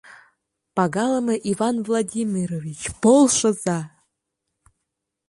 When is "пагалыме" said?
0.75-1.35